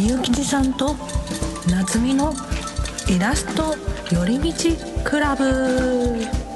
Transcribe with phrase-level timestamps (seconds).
[0.00, 0.96] みゆきちさんと
[1.68, 2.32] 夏美の
[3.06, 3.76] イラスト
[4.10, 4.54] 寄り道
[5.04, 6.49] クラブ。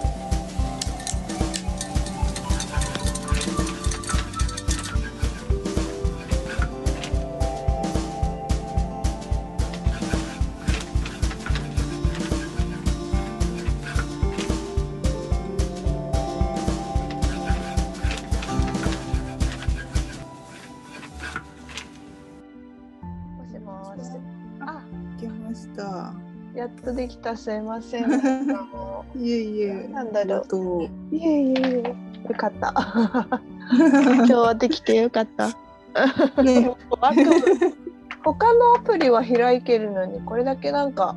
[26.95, 27.37] できた。
[27.37, 28.05] すいません。
[29.16, 29.89] いえいえ。
[29.89, 31.95] なんだろういえいえ。
[32.29, 32.73] よかった。
[33.77, 35.48] 今日はできてよかった。
[36.43, 36.75] ね、
[38.25, 41.15] 他のアプリは開けるのに、これだけなんか。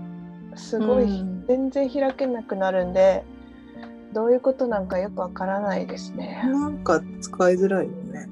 [0.55, 3.23] すごい、うん全然開けなくなるんで。
[4.13, 6.41] どういうことなんかよくわからないですね。
[6.43, 8.27] なんか使いづらいよね。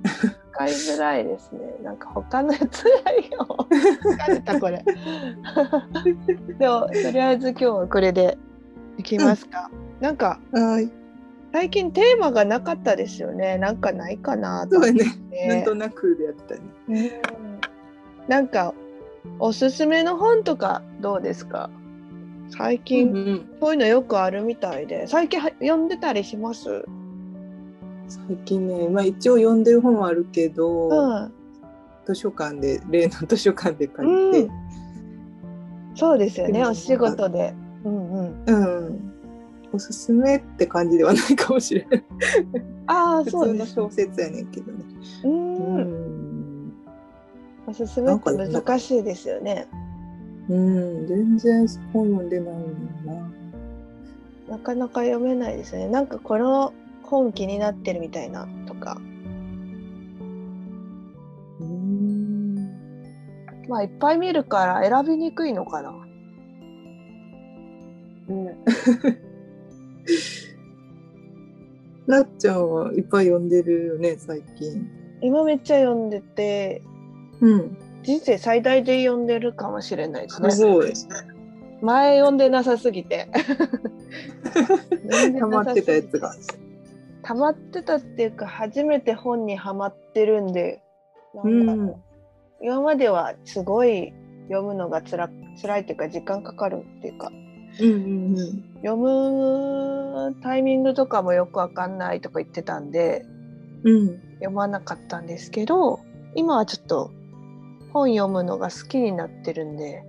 [0.55, 1.59] 使いづらいですね。
[1.83, 3.67] なんか他のやつやりよ。
[3.69, 4.83] 疲れたこれ。
[6.57, 8.37] でもとりあえず今日はこれで
[8.97, 9.03] い。
[9.03, 9.69] きますか。
[9.99, 10.89] なんかはい。
[11.51, 13.57] 最近テーマがなかったですよね。
[13.57, 14.17] なんかない。
[14.17, 15.55] かなと思ってそうやね。
[15.55, 16.55] なんとなくでやった
[16.91, 17.21] ね。
[18.27, 18.73] なんか
[19.39, 21.69] おすすめの本とかどうですか
[22.49, 23.49] 最近、うん。
[23.59, 23.75] そうい。
[23.75, 24.87] うのよくあるみたい。
[24.87, 26.85] で最近は読んでたりします
[28.07, 31.31] 最近ね、まあ一応読んでる本はあるけど、うん
[32.05, 34.51] 図書館で例の図書館で借りて、
[35.95, 39.11] そうですよねお仕事でうんうんうん。
[39.73, 42.03] おすすめって感じではないかもしれない。
[42.87, 44.83] ああそうです小説やねんけどね。
[45.23, 46.73] ううんん。
[47.67, 49.67] おすすめって難しいですよね
[50.47, 53.05] うん、全然本読んでないもん
[54.47, 54.55] な。
[54.57, 56.71] なかなか読めないですねなんかこの
[57.05, 58.97] 本気になってるみたいなとか
[61.59, 62.55] うん。
[63.67, 65.91] まあいっぱい見るから選びにくいのかな
[68.27, 68.57] ね。
[72.07, 74.87] なっちゃんはいっぱい読んでるよね、最近。
[75.21, 76.81] 今めっちゃ読んでて
[77.41, 77.77] うん。
[78.03, 80.93] 人生最大で読んでるかもしれないですねすごい。
[81.81, 83.27] 前読んでなさすぎて
[85.39, 86.35] 溜まってたやつが。
[87.25, 90.81] 溜まってたっていうか初めて本にはまってるんで
[91.33, 91.95] なんだろう、うん
[92.61, 94.13] 今まではすごい
[94.47, 95.29] 読むのがつら
[95.61, 97.29] 辛いっていうか時間かかるっていうか
[97.79, 98.63] うんうんうん。
[98.81, 103.25] 読むタイミングとかもよくわかんないとか言ってたんで
[103.83, 104.21] うん。
[104.35, 105.99] 読まなかったんですけど
[106.33, 107.11] 今はちょっと
[107.91, 110.03] 本読むのが好きになってるんで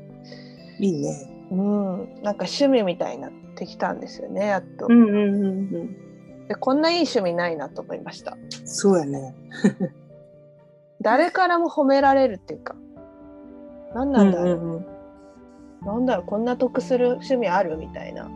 [0.79, 1.49] いいね。
[1.51, 6.06] うんなんか趣味みたいになってきたんですよねやっと、んうんうんうん。
[6.49, 8.37] でこんないい趣味ないなと思いました。
[8.65, 9.35] そうやね。
[11.01, 12.75] 誰からも褒められるっていうか
[13.95, 14.87] 何なんだろう、うんうん
[15.83, 18.29] なんだろうこんな得する趣味あるみたいな。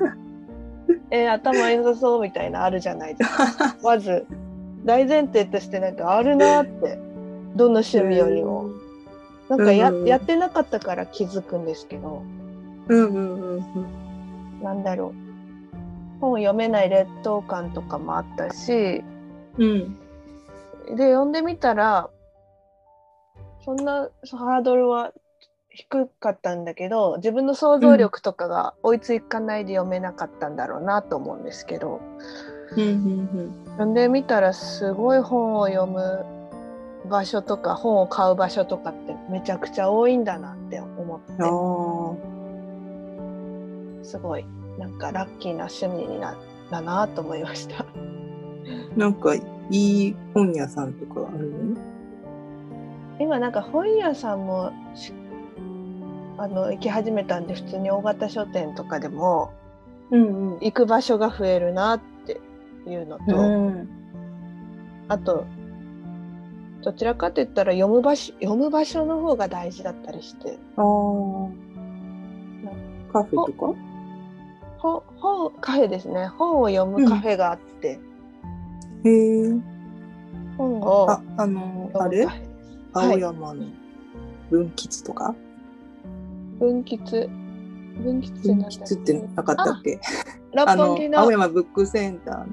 [1.10, 3.76] えー頭良さそうみたいなあるじゃないですか。
[3.82, 4.26] まず
[4.84, 6.98] 大前提としてなんかあるなって
[7.56, 8.70] どの趣味よりも。
[9.50, 10.06] なんかや,、うんうん。
[10.06, 12.22] やってなかったから気づくんですけど。
[12.88, 13.62] うんうんうんうん。
[14.62, 15.31] なんだろう
[16.22, 19.02] 本読めない劣等感とかもあったし
[19.58, 19.96] うん。
[20.96, 22.08] で読んでみたら
[23.64, 25.12] そんなハードルは
[25.68, 32.00] 低かったんだけど自分の想像力とかが追いつかないで読めなかったんだろうなと思うんですけど
[32.76, 36.24] うんうん読んでみたらすごい本を読む
[37.08, 42.42] 場所とか本を買う場所とかってめちゃくちゃ多いんだなって思って。
[44.04, 44.44] すごい
[44.78, 46.36] なんかラッキーな趣味になっ
[46.70, 47.82] たなと思いました。
[47.82, 47.86] あ。
[48.96, 51.76] なんかいい本屋さんとかあるの？
[53.20, 55.12] 今なんか本屋さんもし
[56.38, 59.52] あの行き始めたんで普通に大型書店とかでも
[60.10, 60.58] うんうん。
[60.60, 62.40] 行く場所が増えるなって
[62.86, 63.88] いうのと、うん。
[65.08, 65.44] あと
[66.82, 70.84] どちらかといったら読む場所読む場所の方が大事だったりしてああ。
[73.12, 73.74] カフェとか？
[74.82, 78.00] 本本カフェですね本を読むカフェがあって、
[79.04, 79.10] へ
[79.48, 79.54] え。
[80.58, 82.26] 本をあ、あの、あれ？
[82.92, 83.64] 青山の
[84.50, 85.36] 分吉とか？
[86.58, 87.28] 分吉
[88.02, 90.00] 分吉って分何だっ吉ってなかったっけ？
[90.52, 92.46] 六本木、の青山ブックセンターの。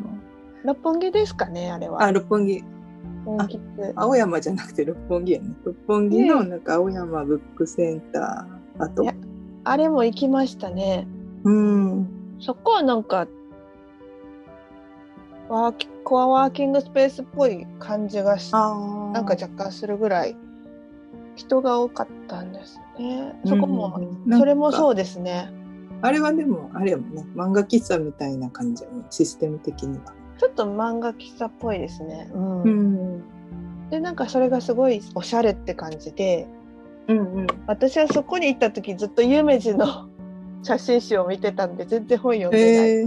[0.66, 2.64] 六本木ですかねあれはあ、六本木。
[3.96, 5.50] 青山じゃなくて六本木やね。
[5.66, 9.04] 六本木のなんか青山ブックセンターあと。
[9.64, 11.08] あれも行きましたね
[11.44, 12.19] うん。
[12.40, 13.28] そこはなんか
[15.50, 18.52] ワーキコアワーキングスペースっぽい感じがし。
[18.54, 20.36] なんか若干するぐらい
[21.36, 23.34] 人が多かったんですね。
[23.46, 25.52] そこも、うんそれもそううですね。
[26.02, 30.14] あれはでもあれやもんね漫画喫茶みたいな感じシステム的には。
[30.38, 32.30] ちょっと漫画喫茶っぽいですね。
[32.34, 33.24] うんん
[33.90, 36.48] でなんかそれがすごいおしゃれって感じで
[37.08, 40.09] うんうん私はそこに行った時ずっと有名人の
[40.64, 42.90] 写真集を見てたんで全然本読んでない。
[42.90, 43.06] へえ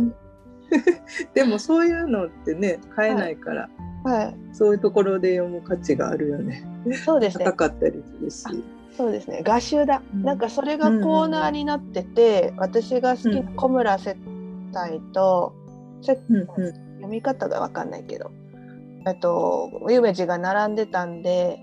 [1.34, 3.68] でもそういうのってね買えないから、
[4.04, 6.64] はい、そういうところで読む価値があるよね。
[7.04, 7.68] そうですね高。
[7.68, 8.64] かったりするし。
[8.96, 9.42] そうですね。
[9.42, 10.02] 画集だ。
[10.14, 14.16] うんなんかそれがコーナーになってて、私が好きな小村接
[14.72, 15.54] 待と、
[16.02, 18.30] せうんうん読み方がわかんないけど、
[19.04, 21.60] あと有名人が並んでたんで、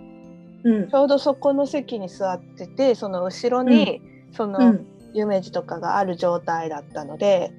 [0.64, 4.02] うんちょうどそこの席に座ってて、その後ろに、
[4.32, 7.52] そのうん有名人とかがある状態だったので、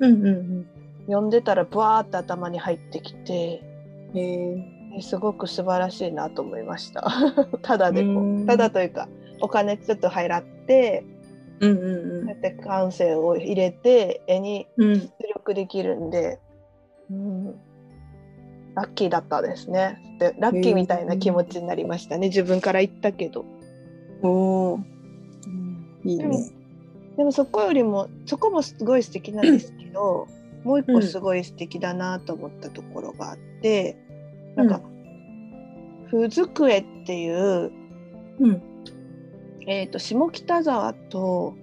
[0.00, 0.66] うんうん
[1.06, 3.62] 読んでたらブワーって頭に入ってきて。
[5.00, 7.10] すごく素晴らしいなと思いました。
[7.62, 9.08] ただでこうんう、ただというか、
[9.40, 11.04] お金ちょっと入らって、
[11.60, 14.92] うんうんこうやって感性を入れて絵にうん。
[14.92, 16.38] うん出力できるんで、
[17.10, 17.46] うん、
[18.74, 19.98] ラッキーだったですね。
[20.18, 22.28] でラッキーみたいな気持ちになりましたね。
[22.28, 23.44] 自分から言ったけど。
[24.22, 24.78] おお
[26.04, 26.38] いいね。
[27.16, 30.26] でもそこよりもそこもすごい素敵なんですけど、
[30.64, 33.96] もう一個すごい素敵だなと思ったところがあって、
[34.56, 34.80] なんか、
[36.06, 37.72] ふずくえっていう
[38.40, 38.62] うん。
[39.66, 41.54] えー、と下北沢と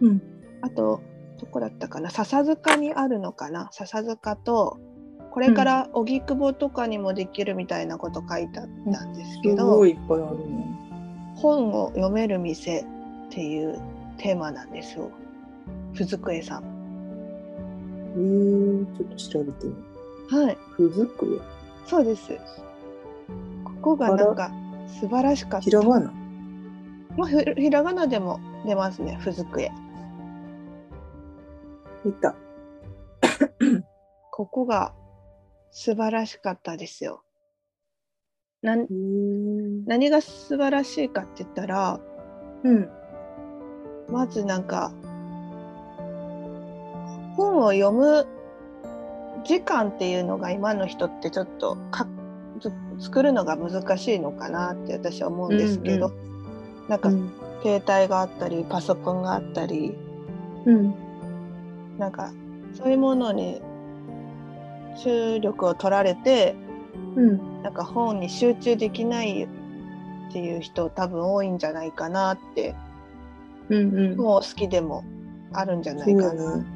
[0.00, 0.22] うん。
[0.62, 1.00] あと
[1.38, 4.78] どこだったかな笹塚にあるのかな笹塚と
[5.30, 10.66] これから荻窪とかにもできるみたいなこと書いてあったんですけすど、ごいいっぱいあるね。
[11.36, 12.84] 本を読める店っ
[13.30, 13.80] ていう
[14.20, 15.10] テーマなんですよ。
[15.94, 16.64] ふずくえさん。
[18.14, 20.44] えー、ちょっと調べてみる。
[20.44, 21.40] はい、ふずく
[21.86, 22.38] そうです。
[23.64, 24.52] ここがなんか
[25.00, 25.60] 素晴らしかった。
[25.60, 26.12] ひらがな？
[27.16, 29.16] まあ、ひひらがなでも出ますね。
[29.20, 29.72] ふずくえ。
[32.04, 32.36] 見た。
[34.30, 34.94] ここが
[35.70, 37.22] 素晴らしかったですよ。
[38.60, 38.86] なん
[39.86, 41.98] 何が素晴らしいかって言ったら
[42.62, 42.90] うん
[44.10, 44.92] まずなんか
[47.36, 48.26] 本を読む
[49.44, 52.06] 時間っていうのが今の人ってちょっとか
[52.60, 56.88] ず作るのが難しいのかなって私は思うんですけど、うん。
[56.88, 57.32] なんかうん。
[57.62, 59.94] 携帯があったりパソコンがあったり
[60.64, 60.94] うん。
[61.98, 62.32] なんか
[62.74, 63.60] そういうものに
[65.02, 66.56] 注力を取られて
[67.16, 67.62] うん。
[67.62, 69.48] なんか本に集中できないっ
[70.32, 72.74] ていう人多分多いんじゃないかなって
[73.70, 74.16] うんうん。
[74.16, 75.04] 本を好きでも
[75.52, 76.66] あるんじゃないかなって。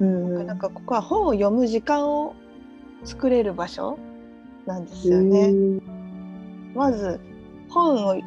[0.00, 2.34] うんなんかここは本を読む時間を
[3.04, 3.98] 作れる場所
[4.66, 5.38] なんですよへね。
[5.48, 5.80] ー
[6.74, 7.20] まず
[7.68, 8.20] 本を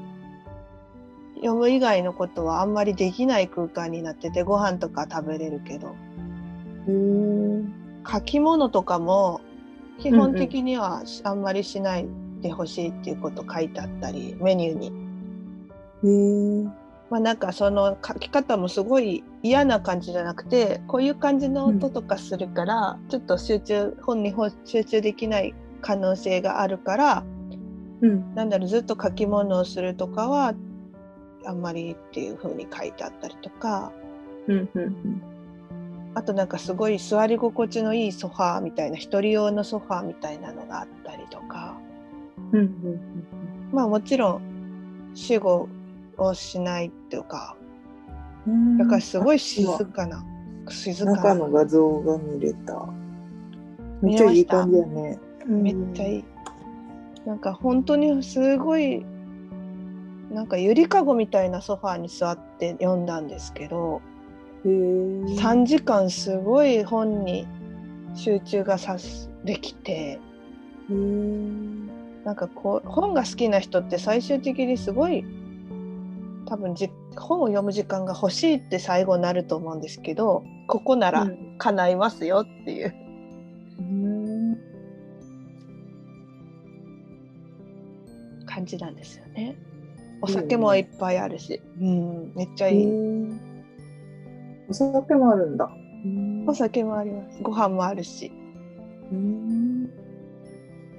[1.36, 5.96] 読む以外のことはあんまりできない空間になっててご飯とか食べれるけど。
[8.10, 9.42] 書き物とかも
[10.00, 12.08] 基本的にはあんまりしない
[12.42, 14.92] でほしいっていうこと書いてあったりメニューに。
[17.10, 27.24] まあなんかその書き方もすごい嫌な感じじゃなくてこういう感じの音とかするから、ちょっと集中本にほ集中できない可能性があるから
[28.02, 28.36] うん。
[28.36, 30.54] なんだろうずっと書き物をするとかは
[31.46, 33.92] あんまりっていう風に書いてあったりとか。
[34.48, 35.22] うんうん
[36.16, 41.78] あとなんかすごい座り心地のいいソファーみたいな一人用のソファーみたいなのがあったりとか。
[42.54, 43.28] うんうん
[43.72, 45.70] まあもちろん死後
[46.18, 47.56] をしないっていうか
[48.48, 50.26] うんだからすごい静かな
[50.70, 52.88] 静かな中の画像が見れた。
[54.02, 55.20] めっちゃいい感じやね。
[55.46, 56.26] めっちゃいい。
[57.26, 59.06] なんか本当にすごい
[60.32, 64.02] なんかゆりかごみたいなソファーに座って読んだんですけど
[64.66, 67.48] へー3時間すごい本に
[68.16, 70.20] 集中がさすできて
[70.90, 75.26] なんかこう本が好きな人って最終的にすごい
[76.48, 82.94] 多分じ本を読む時間が欲しいって最後なると思うんですけどここならうん叶いますよっていう。
[83.80, 84.58] うん
[88.46, 89.56] 感じなんですよね。
[90.22, 92.88] お酒もいっぱいあるし、うん、めっちゃいい。
[94.70, 95.70] お酒もあるんだ。
[96.48, 97.44] お酒もあります。
[97.44, 98.32] ご飯もあるし。
[99.12, 99.88] うん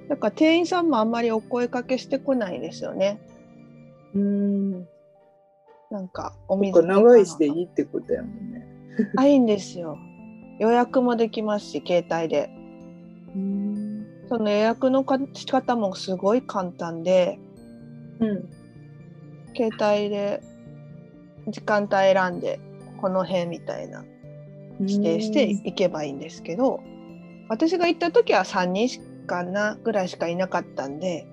[0.07, 3.21] だから店員さんもあんまりお声かけしてこないですよね。
[4.15, 4.87] うん。
[5.89, 8.67] なんかお水長いしでいいってことやもんね。
[9.15, 9.97] あ、いいんですよ。
[10.59, 12.49] 予約もできますし、携帯で。
[13.35, 14.05] うん。
[14.27, 17.39] その予約のか仕方もすごい簡単で、
[18.19, 18.49] うん。
[19.55, 20.41] 携帯で
[21.47, 22.59] 時間帯選んで
[23.01, 24.03] この辺みたいな
[24.79, 26.81] 指定して行けばいいんですけど
[27.49, 31.25] 私が行った時は3人しかなぐらいしかいなかったんでへ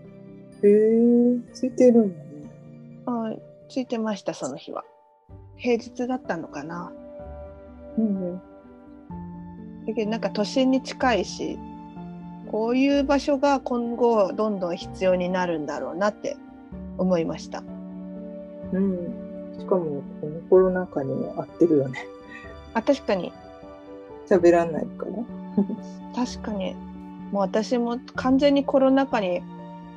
[0.65, 2.25] えついてるんだね。
[3.07, 3.35] あ
[3.69, 4.85] ついてましたその日は
[5.57, 6.93] 平日だったのかな
[7.99, 8.37] うん
[9.87, 11.59] だけどなんか都心に近いし
[12.51, 16.37] こういう場所が今後どんどん必要になるんだろうなって
[16.99, 17.63] 思いました
[18.73, 19.27] うん。
[19.59, 22.07] しかもこのコロナ禍にも合ってるよね。
[22.75, 23.33] あ確かに
[24.29, 25.13] 喋らないから。
[26.27, 26.75] 確かに
[27.33, 29.43] もう私も完全にコロナ禍に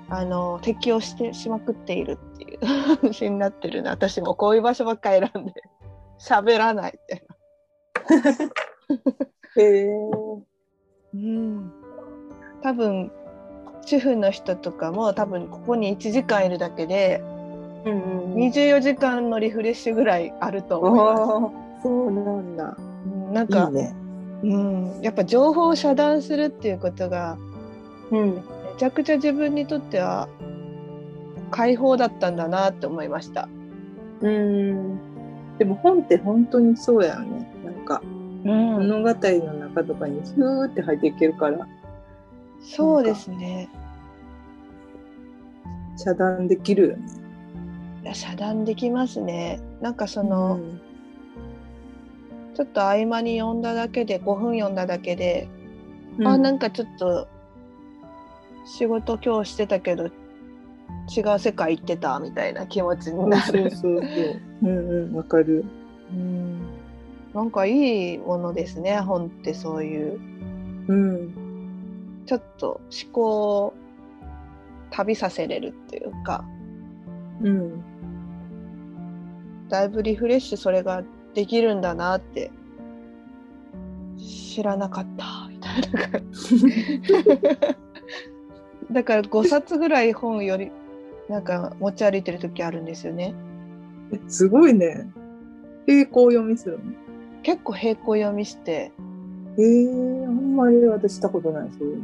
[0.09, 5.53] あの適応してしまくっているっていう 話になってるな私もこういう場所ばっかり選んで
[6.19, 7.25] 喋らないって、
[9.57, 9.87] へえ。
[11.13, 11.71] うん、
[12.61, 13.11] 多分
[13.85, 17.21] 主婦の人とかも多分ここに1時間いるだけで
[17.85, 18.33] うんうん。
[18.35, 21.15] 24時間のリフレッシュぐらいあると思いま
[21.79, 21.83] す。
[21.83, 22.77] そうなんだ。
[23.05, 23.95] うんなんかね。
[24.43, 27.37] うん、やっぱ情報を遮断するっていうことが
[28.11, 28.43] うん。
[28.79, 30.29] めちゃくちゃ自分にとっては
[31.51, 33.49] 解放だったんだなって思いました。
[34.21, 35.57] うん。
[35.57, 37.45] でも本って本当にそうやよね。
[37.65, 41.67] なんかうん、物語の中とかにヒューって入っていけるから
[42.61, 43.67] そうですね。
[45.97, 47.03] 遮断できるよね。
[48.03, 49.59] いや遮断できますね。
[49.81, 50.57] なんかそその、
[52.55, 55.49] ちょっと合間に読んだだけで5分読んだだけで、
[56.23, 57.27] あなんかちょっと
[58.65, 60.09] 仕事今日してたけど
[61.15, 63.43] 違う世界行ってたみたいな気持ちになる。
[63.43, 64.41] そうそうそう。
[64.63, 65.65] うんうん、わかる。
[66.11, 66.59] うん
[67.33, 70.19] なんかいいものですね本ってそういう
[70.87, 72.23] うん。
[72.25, 73.73] ちょっと思考を
[74.91, 76.43] 旅させれるっていうか
[77.41, 77.83] うん。
[79.69, 82.51] だいぶリフレッシュそれができるんだなって
[84.17, 87.81] 知らなかったみたいな感じ
[88.91, 90.71] だから5冊ぐらい本より
[91.29, 93.35] なんか持ち歩いてる時あるんですよね
[94.11, 95.09] えすごいね。
[95.87, 96.91] 並行読みするの？
[97.43, 98.91] 結構並行読みして
[99.57, 102.03] えー、あんまり私したことない、そういうの。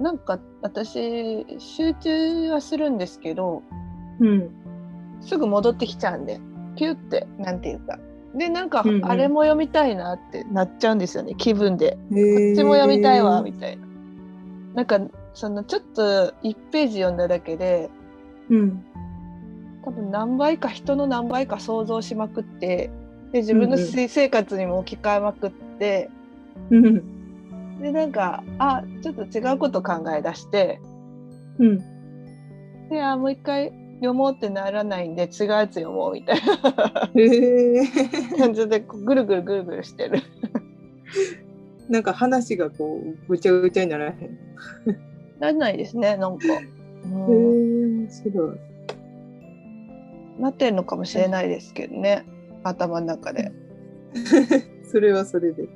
[0.00, 3.62] なんか私集中はするんですけど
[4.20, 4.50] うん。
[5.20, 6.40] すぐ戻ってきちゃうんで
[6.76, 7.98] ピュってなんていうか
[8.34, 13.86] でなんかうんうんあれも読みたいなってなっちゃうんですよね気分でえー、こっちも読みたいわみたいな
[14.76, 14.98] なんか
[15.34, 17.90] そのちょっと1ページ読んだだけで
[18.48, 18.84] うん。
[19.84, 22.90] 多分何倍か人の何倍か想像しまくって
[23.32, 26.10] で自分の生活にも置き換えまくって、
[26.70, 27.80] うん。
[27.80, 30.80] でなんかあちょっと違うこと考え出して
[31.58, 31.78] うん。
[32.88, 40.22] であもう一回読もうってならないんで違うやつ読もうみたいなえー、感じでぐるぐるぐるぐるしてる。
[41.88, 44.38] なんか話がこうぐちゃぐちゃにならへん。
[45.40, 46.58] ならないですねなんか、へ
[47.04, 48.56] うん、え、すごい。
[50.38, 52.24] なってるのかもしれないですけどね
[52.62, 53.52] 頭の中で。
[54.84, 55.68] それはそれで。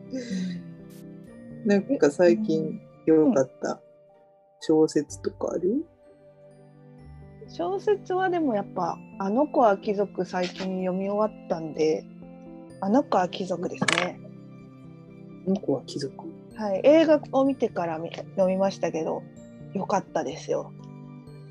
[1.64, 3.80] なんか最近よかった
[4.60, 5.84] 小説とかある？
[7.48, 12.04] 小説はでもやっぱ「あの子は貴族」最近読み終わったんで
[12.80, 14.18] 「あの子は貴族」ですね。
[15.46, 16.24] あの子は貴族？
[16.56, 19.22] はい、映画を見てから見読みましたけど
[19.74, 20.72] よかったですよ。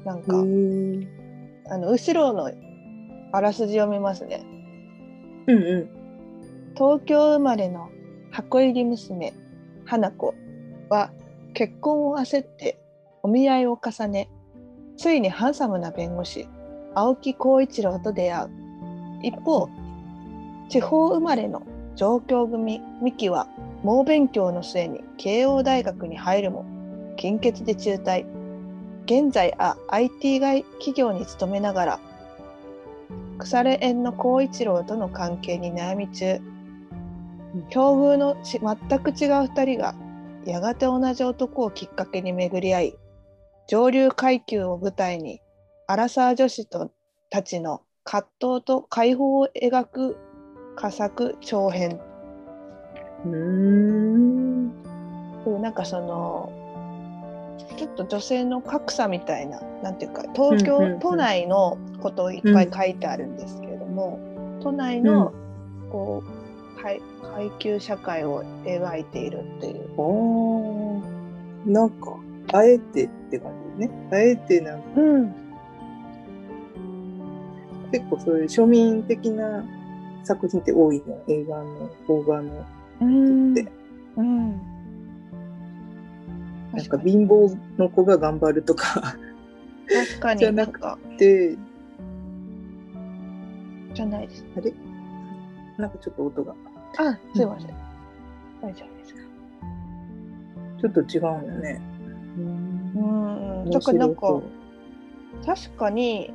[0.06, 1.08] なんか、うん
[1.70, 2.52] あの後ろの
[3.32, 4.44] あらすじ読みますね。
[5.48, 5.90] うん。
[6.76, 7.90] 東京生まれの
[8.32, 9.34] 箱入り娘
[9.86, 10.34] 花子
[10.90, 11.12] は
[11.54, 12.80] 結婚を焦って
[13.22, 14.30] お見合いを重ね
[14.98, 16.48] ついにハンサムな弁護士
[16.96, 18.50] 青木浩一郎と出会う
[19.22, 19.70] 一方
[20.70, 21.62] 地方生まれの
[21.96, 23.48] 上京組美希は
[23.84, 26.66] 猛勉強の末に慶応大学に入るも
[27.16, 28.26] 金欠で中退。
[29.06, 32.00] 現在あ IT 外企業に勤めながら
[33.38, 36.40] 腐れ縁の浩一郎との関係に悩み中
[37.70, 39.94] 境遇のち全く違う2人が
[40.46, 42.96] やがて同じ男をきっかけに巡り合い
[43.68, 45.42] 上流階級を舞台に
[45.88, 46.92] アラサー女子と
[47.30, 50.18] たちの葛藤と解放を描く
[50.76, 52.00] 佳作長編。
[53.26, 54.84] うん。
[55.62, 56.63] なんかその
[57.78, 61.00] ちょっと女性の格差みたいななんていうか東京、うんうんうん。
[61.00, 64.20] 都内のことをいっぱい書いてあるんですけれども、
[64.62, 65.34] 都内の
[65.92, 67.02] こう階
[67.36, 69.90] 階級社会を描いているっていう。
[69.98, 71.08] あ
[71.68, 71.70] あ。
[71.70, 72.18] なんか、
[72.52, 73.92] あえてって感じね。
[74.12, 75.36] あえてなんか、うん、
[77.92, 79.64] 結構そういう庶民的な
[80.24, 82.66] 作品って多いの映画の邦画の。
[83.02, 83.54] うん。
[83.54, 83.66] で
[84.18, 84.73] うん
[86.74, 89.16] なんか貧乏の子が頑張るとか。
[89.88, 91.58] 確かじゃなくになんかで
[93.94, 94.46] じゃないです。
[94.58, 94.74] あれ？
[95.78, 96.56] なんかちょっと音が。
[96.98, 97.70] あすいません、
[98.62, 99.22] 大丈夫ですか？
[100.82, 101.82] ちょっと違うんよね。
[102.38, 102.40] う
[103.68, 103.70] ん。
[103.70, 104.42] だからなんか
[105.46, 106.34] 確かに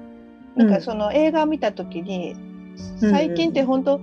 [0.57, 2.49] なんかその映画見た時に、うん
[3.00, 4.00] 最近って本当、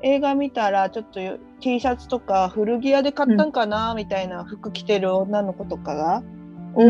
[0.00, 1.20] 映画見たらちょっと
[1.60, 6.22] T シャツとか古着屋で買ったんかなみたいな服着てる女の子とかが
[6.74, 6.82] う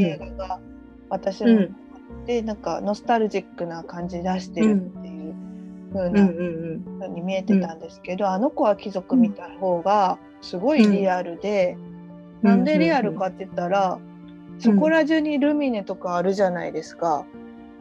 [0.00, 0.60] 映画が
[1.08, 1.76] 私もうん
[2.26, 5.34] でなんかノスタルジックな感じ出してるっていう
[5.92, 11.76] 風うんなうん風に見えてたんですけど、あの子は貴族見た方がすごいリアルで、
[12.42, 12.48] うん。
[12.48, 13.98] なんでリアルかって言ったら、
[14.58, 17.24] そこら中にルミネとかあるじゃないですか。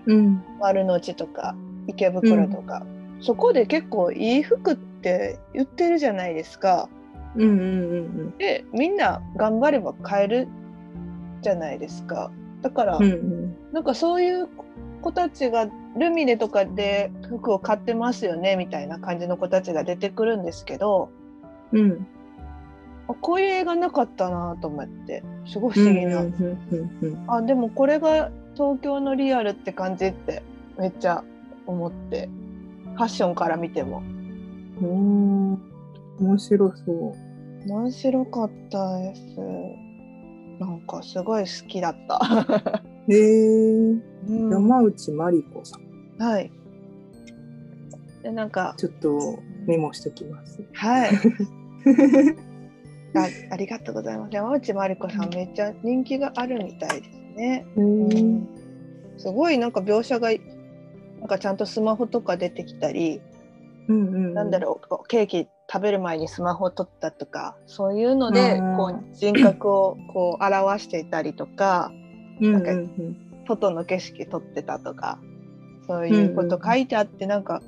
[0.06, 0.44] うん。
[0.60, 1.56] 丸の内とか
[1.88, 2.86] 池袋とか、
[3.22, 4.95] そこで結構いい服って
[5.54, 6.90] 言ってるじゃないですか。
[7.36, 7.54] うんうんう
[8.28, 10.48] んでみんな頑張れば買える
[11.42, 12.32] じゃないですか。
[12.62, 13.56] だから、うんうん。
[13.74, 14.48] なんかそういう
[15.02, 21.10] 子たちがルミネとかで服を買ってますよねみたいな感じの子たちが出てくるんですけど
[21.72, 22.08] うん。
[23.08, 27.24] あこういう映画なかったなと思ってすごい不思議な、うんうんうん。
[27.28, 30.42] あでもこれが東京のリアルって感じって
[30.80, 31.24] めっちゃ
[31.68, 32.30] 思って
[32.96, 34.02] ファッションから見ても
[34.82, 35.54] うん。
[36.20, 37.16] 面白そ
[37.68, 39.22] 面白かったです。
[40.60, 42.20] なんかすごい好きだった、
[43.08, 43.14] う。
[43.14, 44.50] へえうん。
[44.52, 46.24] 山内まりこさん。
[46.24, 46.52] はい。
[48.24, 50.64] でなんかちょっとメモしときます。
[50.74, 51.10] はい。
[53.16, 54.36] あありがとうございます。
[54.36, 58.48] 山内まりこさんめっちゃ人気があるみたいですね、ううん。
[59.18, 60.30] すごいなんか描写が
[61.20, 63.22] なんかちゃんとスマホとか出てきたり、
[63.88, 64.34] うんうん。
[64.34, 71.92] なんだろうケーキ食べる前にスマホを撮ったとかそういうのでうんこう人格をこう表していたりとか
[72.40, 73.22] なんかうん。
[73.48, 75.20] 外の景色撮ってたとか
[75.88, 77.62] そういうこと書いてあってなんか、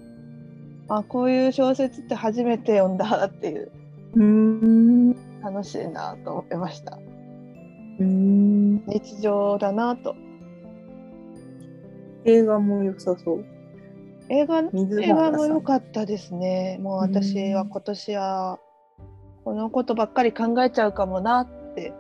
[0.90, 3.72] あこういう小説って初めて読んだっていう
[4.16, 5.14] うん。
[5.42, 6.98] 楽しいなと思いました
[8.00, 8.84] うん。
[8.88, 10.16] 日常だなと
[12.26, 13.46] 映画も良さそう。
[14.30, 15.32] 映画水映画。
[15.32, 18.60] も良かったですねもう私は今年は
[19.44, 21.94] このことばっかり考えちゃうかもなって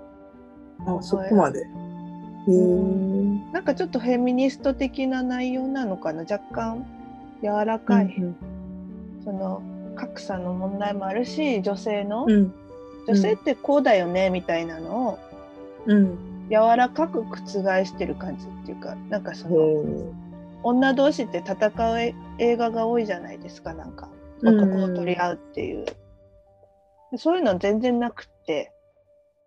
[0.85, 1.65] あ、そこまで。
[3.51, 6.85] なんかちょっとフェミニスト的な内容なのかな若干
[7.41, 8.15] 柔らかい、
[9.23, 9.61] その
[9.95, 12.53] 格差の問題もあるし女性の、うん。
[13.07, 15.19] 女性ってこうだよねみたいなのを
[15.85, 16.17] うん。
[16.49, 17.37] 柔らかく覆
[17.85, 20.13] してる感じっていうかなんかそのほ
[20.63, 24.09] 女同士って戦うえ映画が多いじゃないですかなんか。
[24.41, 24.49] う。
[24.49, 25.85] 男を取り合うっていう、
[27.11, 28.71] でそういうの全然なくって。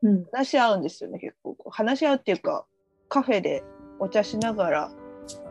[0.03, 0.25] うん。
[0.33, 1.57] 話し合うんですよね結構。
[1.71, 2.65] 話し合うっていうか
[3.09, 3.63] カフェで
[3.99, 4.91] お茶しながら。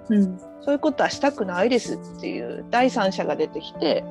[0.10, 0.40] うん。
[0.62, 4.04] そういうことはしたくないですっていう第三者が出てきて。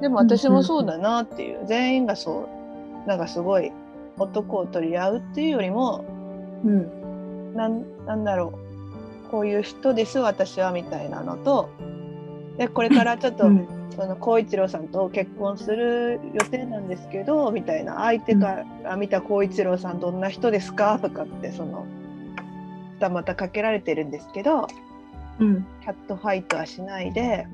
[0.00, 1.66] でも私もそうだなっていう。
[1.66, 2.48] 全員がそ
[3.04, 3.08] う。
[3.08, 3.72] なんかすごい
[4.18, 6.04] 男を取り合うっていうよりも
[6.64, 7.54] うん。
[7.54, 8.69] なんなんだろう
[9.30, 11.70] こういう人です私はみたいなのと
[12.58, 21.84] でこれからちょっと、うんその光一郎さんと結婚する予定なんですけどみたいな相手から見た光一郎さんどんな人ですかとかってその
[23.00, 24.68] 二股かけられてるんですけど
[25.40, 25.66] うん。
[25.82, 27.46] キャットファイトはしないで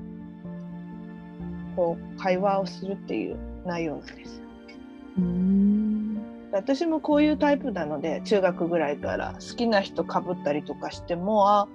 [1.75, 4.43] こう会話をするっていう内容なんです。
[5.19, 5.96] うん。
[6.57, 11.69] 私もこういうタイプなので中学ぐらいから好きな人かぶったりとかしてもあ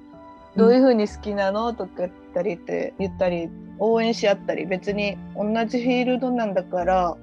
[0.56, 7.18] どういう風に好きなのとか言ったりって言ったり応援し合ったり別に同じフィールドなんだから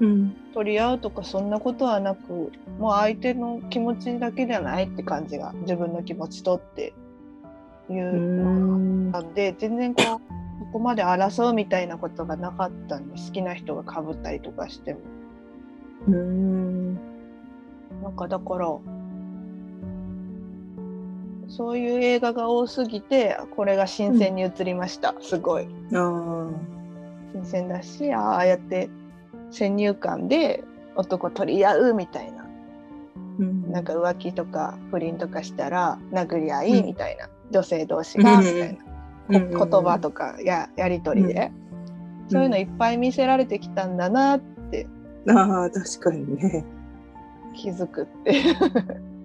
[0.00, 0.36] うん。
[0.54, 6.94] 取り合うとかそんなことはなくもう相手の気持ちだけじゃないって感じが自分の気持ちとって
[7.88, 15.00] いううので全然こうここまで争うみたいなことがなかったんで好きな人がかぶったりとかしても
[16.06, 16.94] うん。
[18.02, 18.68] なんかだから
[21.48, 25.66] そういう映画が多すぎてこれが新鮮に映りました、すごい。
[25.94, 26.50] あ
[27.32, 28.88] 新鮮だしああやって
[29.50, 30.62] 先入観で
[30.94, 32.42] 男取り合うみたいな。
[32.42, 32.46] あ。
[33.38, 33.72] うん。
[33.72, 36.86] なんか浮気とか不倫とかしたら殴り合いうん。
[36.86, 38.84] みたいな、女性同士がみたいな、
[39.30, 41.52] うんこ言葉とかややり取りで、ん。
[42.30, 44.57] そういうのいっぱい見せられてきたんだなって
[45.28, 46.64] ああ、確かにね。
[47.54, 48.42] 気づくって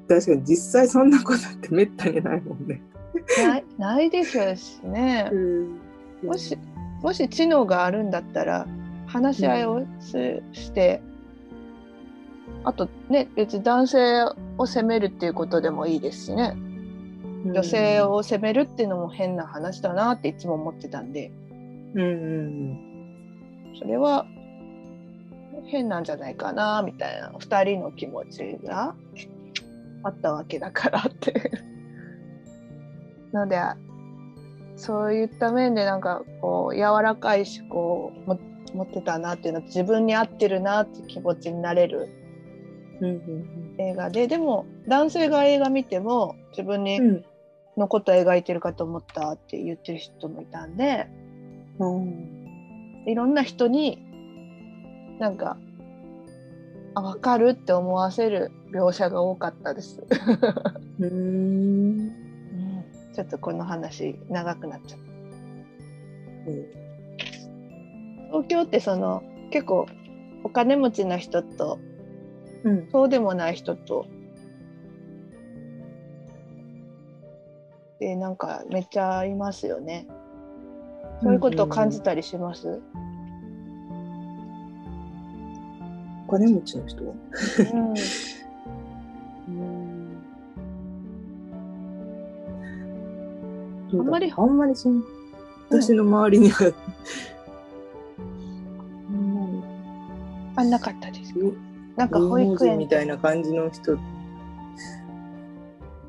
[0.08, 2.82] 確かに実際そんなことってめったにないもんね。
[3.38, 5.32] ないないでしょうしね。
[6.24, 6.58] もし
[7.02, 8.68] もし知能があるんだったら
[9.06, 11.02] 話し合いをすして、
[12.64, 14.24] あとね別に男性
[14.58, 16.56] を責めるっていうことでもいいですしね
[17.46, 21.32] 女性を責めるっていうのも変な話だなっていつも思ってたんで
[21.94, 24.26] うんうんそれは
[25.66, 28.96] 変なんじゃないかなみたいな2人の気持ちが
[30.04, 31.52] あったわけだからって。
[33.34, 33.60] ので
[34.76, 38.40] そういった面でなんかこう柔らかい思考をも
[38.74, 42.10] 持ってたなっていうのと自分に合ってるなって気持ちになれる
[43.78, 47.26] 映画ででも男性が映画見ても自分にうん。
[47.76, 51.08] のことを描いてるかと思ったって言ってる人もいたんで
[51.80, 53.04] うん。
[53.08, 54.13] いろんな人に
[55.24, 55.56] なんか
[56.96, 60.04] あ分かるって思わせる描写が多かったです。
[61.00, 62.12] うん
[63.14, 65.06] ちょっとこの話長くなっちゃった。
[68.32, 69.86] 東京ってその結構
[70.44, 71.80] お金持ちな人と
[72.66, 74.06] うんそうでもない人と
[78.02, 80.06] でなんかめっちゃいますよね。
[81.22, 82.68] そういうことを感じたりします？
[82.68, 83.13] お
[86.34, 87.14] 金持ちの人は。
[87.70, 90.18] うん。
[94.00, 95.04] あんまりあんまりその
[95.70, 96.74] 私の周りには、
[100.56, 101.34] あんあなかったです。
[101.34, 101.52] 芸
[101.96, 102.80] なんか保育園。
[102.80, 103.96] みたいな感じの人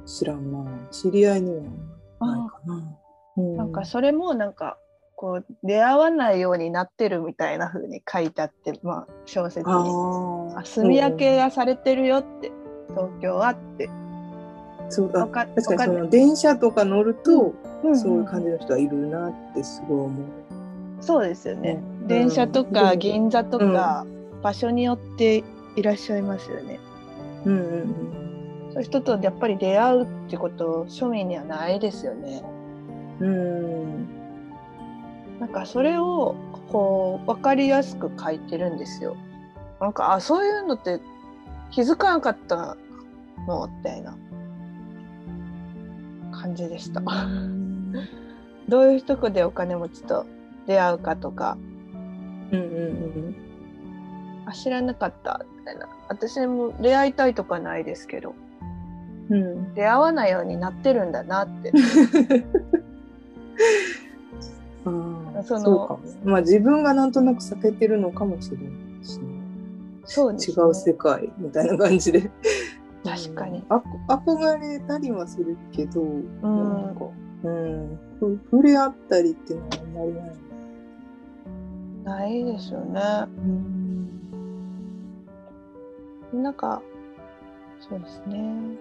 [0.07, 0.65] 知らんな。
[0.91, 1.51] 知り合いに
[2.19, 2.97] はないかな。
[3.37, 3.57] うん。
[3.57, 4.79] なんかそれもなんか
[5.25, 9.73] こう出会わないようになってるみたいな風に書いてあって、まあ、小説に。
[9.73, 12.53] あ住み分けがされてるよって、
[12.91, 13.89] 東京はって。
[14.91, 20.25] そうだ確かにその電車とか乗ると、うんそういう感じの人はいるなってすごい思う。
[21.01, 21.83] そうですよね。
[22.03, 24.05] うん電車とかうん銀座とか、
[24.43, 25.43] 場所によって
[25.75, 26.79] いらっしゃいますよね。
[27.47, 32.43] うんうんそういう人とやっぱり出会うってこと庶民にはないですよね。
[33.21, 34.14] うん。
[35.45, 36.35] うんなんかそれを
[36.73, 39.17] こう分かりやすく書いてるんですよ。
[39.81, 41.01] なんかあそういうのって
[41.71, 42.77] 気づかなかった
[43.47, 43.69] の？
[43.69, 44.17] みたいな。
[46.33, 47.03] 感じでした。
[48.69, 50.27] どういうとこでお金持ちと
[50.67, 51.59] 出会うかとか。
[52.51, 53.37] うんうん
[54.47, 55.45] あ知らなかった。
[55.59, 55.89] みたいな。
[56.09, 58.35] 私も出会いたいとかないですけど。
[59.31, 59.75] うんうん。
[59.75, 61.73] 出会わないようになってるんだなって。
[64.85, 66.01] あーそのそうかも。
[66.25, 69.27] まあ自分がなんとなく避けてるのかもしれないしね、
[70.05, 72.31] そうです、違う世界みたいな感じで。
[73.05, 73.59] 確かに。
[73.59, 73.77] うん。
[74.09, 76.25] 憧れたりはするけど、ん。
[76.43, 77.07] なんか、
[77.45, 80.35] うん、ふ触れ合ったりっていうのはあんまりない。
[82.05, 83.01] ないですよね。
[86.33, 86.43] うん。
[86.43, 86.83] なんか
[87.81, 88.77] そうですね。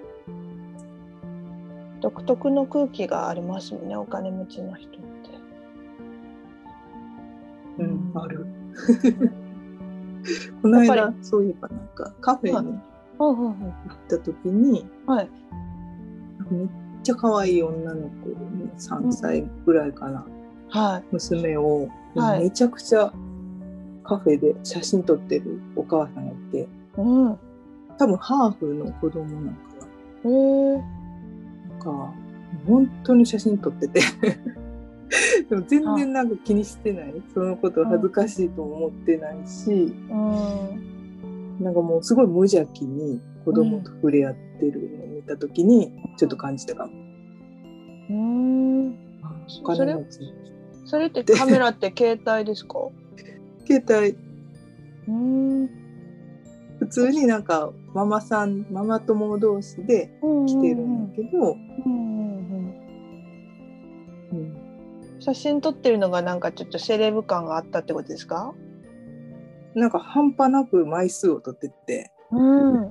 [2.03, 5.12] 独特の空気がありますもんねお金持ちの人って
[7.77, 8.45] うん、ある。
[10.61, 12.79] この間そういえばなんかカフェに
[13.17, 15.29] 行った時に、はい。
[16.49, 16.67] めっ
[17.03, 18.29] ちゃ可愛い女の子、
[18.77, 20.25] 3歳ぐらいかな、
[20.69, 21.03] はい。
[21.11, 22.43] 娘を、はい。
[22.43, 23.11] めちゃくちゃ
[24.03, 27.37] カフェで写真撮ってるお母さんがいて、うん。
[27.97, 29.61] 多分ハーフの子供なんか
[30.23, 30.33] な。
[31.69, 32.13] なんか、
[32.65, 34.01] 本当に写真撮ってて。
[35.49, 37.13] でも全然なんか気にしてない。
[37.33, 41.63] そのこと恥ずかしいとも思ってないし、うん。
[41.63, 46.91] なんかもうすごい無邪気に子供と触れ合ってるのを見た時にちょっと感じたかも。
[48.09, 48.87] うん。
[48.89, 50.19] お金持ち
[50.85, 51.07] それ？
[51.07, 52.79] ってカメラって携帯ですか？
[53.67, 54.17] 携帯。
[55.07, 55.69] うん。
[56.79, 60.11] 普通になんかママさんママ友同士で
[60.47, 62.37] 来てるんだけど、うんうん
[64.31, 64.39] うん。
[64.39, 64.62] うん
[65.23, 68.53] 写真撮ってるのがなんかちょっとセレブ感があったってことですか？
[69.73, 72.11] なんか半端なく枚数を取ってって。
[72.31, 72.73] うん。
[72.73, 72.81] な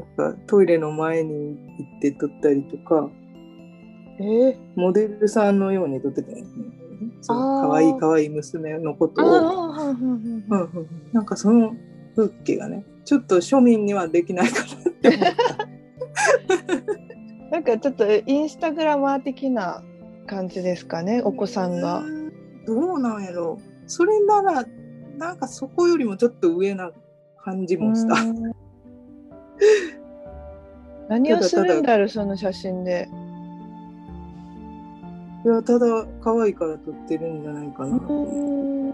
[0.00, 3.10] んかトイレの前に行って撮ったりとか。
[4.20, 4.22] え？
[4.22, 6.44] ー、モデルさんのように撮ってたよね。
[7.22, 9.28] そうあーかわいいかわいい娘のことあを、
[9.90, 9.96] うんう
[10.48, 10.70] ん。
[11.12, 11.74] なんかその
[12.14, 15.34] 風景がねちょっと庶民にはできないかなって思った。
[17.50, 19.82] なんかちょっとインスタグラマー的な
[20.26, 22.02] 感じですかねお子さんが。
[22.66, 23.58] どうなんやろ。
[23.86, 24.64] それなら
[25.16, 26.90] なんかそこよりもちょっと上な
[27.42, 28.20] 感じもした。
[28.20, 28.52] うん。
[31.08, 33.08] 何をするんだろうその写真で。
[35.44, 35.86] いやただ
[36.20, 38.92] 可愛いから撮ってるんじゃないかな、うん。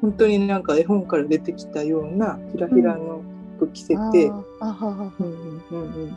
[0.00, 3.20] 本当になんか絵本から出てきたようなひらひらの
[3.58, 5.12] 服着せて、あーあはは。
[5.20, 6.16] うんうんうん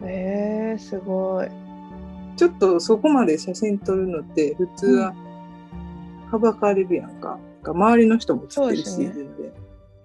[0.00, 0.08] うん。
[0.08, 1.65] えー、すごい。
[2.36, 5.14] ちょっとそこまで写真撮るのって普通は
[6.30, 7.38] はばかれるやんか。
[7.64, 9.52] 周りの人も写ってるし、そうですね全然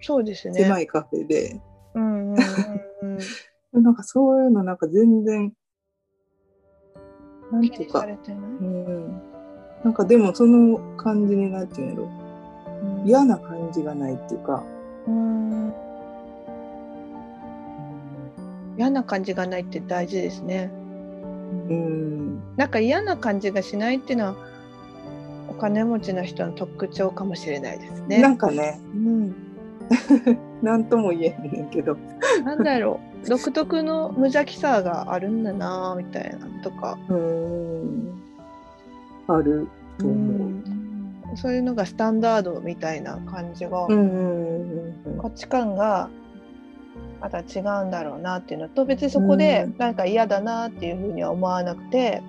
[0.00, 0.62] そうですね。
[0.62, 1.60] 狭いカフェで。
[1.94, 2.38] うんうんうん
[3.72, 3.82] うん。
[3.84, 5.52] なんかそういうのなんか全然、
[7.50, 8.06] なんていうか。
[8.28, 9.22] うん。
[9.84, 12.04] なんかでもその感じになってんやろ。
[12.04, 12.22] うん
[13.04, 14.64] 嫌な感じがないっていうか、
[15.06, 15.72] うん
[18.76, 20.72] 嫌な感じがないって大事ですね。
[21.68, 22.42] うん。
[22.56, 24.36] なんか嫌な感じがしないっていうのは
[25.48, 28.20] お金持ちの人の特徴かもしれないですね。
[28.20, 29.34] なんかね、うん、
[30.62, 31.96] なんとも言えへんねんけど。
[32.44, 38.22] なんだろう独特の無邪気さがあるんだなみたいなのとか、うん。
[39.28, 40.46] あると思
[41.32, 41.36] う。
[41.36, 46.10] そういうのがスタンダードみたいな感じが、うんうんうん価値観が
[47.22, 52.20] また違うんだろうなっていうのと別にそこでうんなんか嫌だなっていうふうには思わなくて。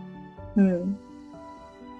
[0.56, 0.70] うん。
[0.70, 1.00] うん。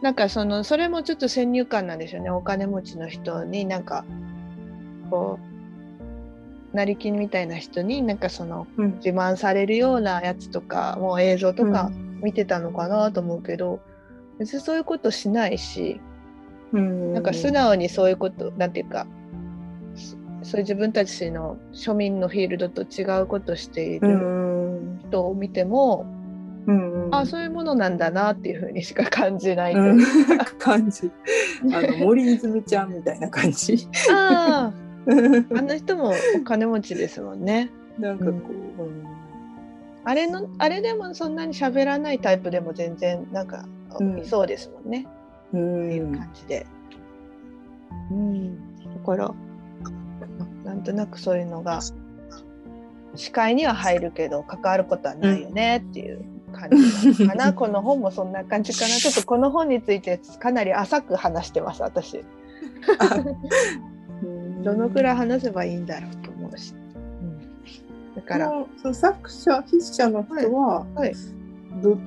[0.02, 4.04] なんかそのそれもちょっと先入観なんですよねお金持ちの人になんか
[5.10, 5.40] こ
[6.74, 8.96] う成金みたいな人になんかそのうん。
[8.98, 11.90] 自慢されるようなやつとかもう映像とか
[12.22, 13.80] 見てたのかなと思うけど、
[14.40, 16.00] 別にそういうことしないし
[16.74, 17.14] うん。
[17.14, 19.08] なんか素直にそういうことなんていうか
[20.44, 25.00] そそういう自分たちの庶民のフィールドと違うことしていうるん。
[25.10, 26.06] 人を見ても、
[26.68, 27.16] うんうん。
[27.16, 30.00] あそういうものなんだなっていうふうにしか感じないいうん
[30.60, 31.12] 感じ。
[31.74, 33.88] あの森泉ちゃんみたいな感じ。
[34.12, 34.84] ああ
[35.58, 37.70] あの人もお金持ちですもんね。
[38.00, 38.34] なんかこう、
[40.06, 43.66] あれのあれでもそんなに喋らないタイプでも全然なんか
[44.00, 45.06] うんいそうですもんね。
[45.54, 46.66] う、っていうん感じで。
[48.12, 48.56] うん。
[48.56, 49.34] だから
[50.74, 51.82] なんとなくそういうのが
[53.16, 57.54] 視界には入るけど関わることはないよねっていう感じなのかな。
[57.54, 58.88] この本もそんな感じかな。
[58.88, 62.24] ちょっとこの本についてかなり浅く話してます私。
[64.24, 66.74] うんどのくらい話せばいいんだろうと思うし。
[68.16, 68.66] だから。
[68.94, 71.14] 作者筆者の人は、はい
[71.84, 71.98] ど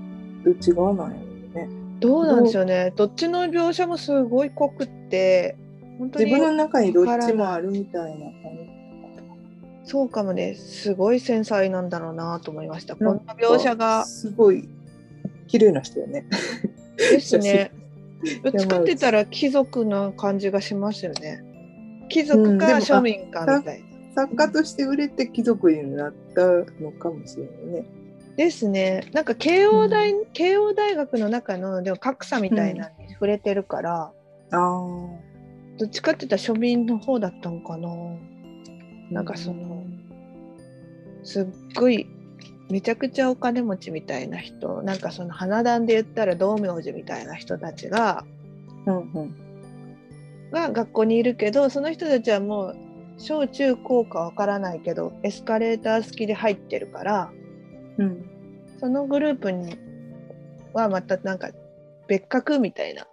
[0.44, 1.68] どっち側なんやろうね。
[2.00, 2.92] どうなんでしょうね。
[2.96, 5.57] どっちの描写もすごい濃くって、
[5.99, 8.67] 本当に自分の中にどっちもあるみたいな感
[9.87, 10.57] そうかもね。
[10.57, 12.95] すごい繊細なんだろうなと思いました。
[12.95, 13.05] じ。
[13.05, 14.69] こんな描写がすごい
[15.47, 16.27] 綺麗な人よね。
[16.99, 17.71] ですね。
[18.43, 21.45] どってたらら貴族の感じがしますよね。
[22.09, 23.87] 貴族か庶民かみたいな。
[24.17, 26.47] 作家として売れて貴族になった
[26.83, 27.87] のかもしれないね。
[28.37, 29.05] ですね。
[29.13, 34.13] なんか慶応大、慶応大学の中のでも格差みたいなのに触れてるから、あ
[34.51, 35.26] あ。
[35.79, 37.89] どっちかって言ったら庶民の方だったのかな。
[39.11, 39.85] なんかその
[41.23, 42.07] すっごい
[42.71, 48.25] めちゃくちゃお金持ちみたいな人なんかその花壇で言ったら道明寺みたいな人たちが
[48.87, 49.37] うんうん
[50.51, 52.77] が学校にいるけどその人たちはもう
[53.19, 57.33] 小中高かわからないけどエスカレーター好きで入ってるから
[57.99, 58.25] うん
[58.79, 59.79] そのグループに
[60.73, 61.51] はまたなんか
[62.09, 63.07] 別格みたいな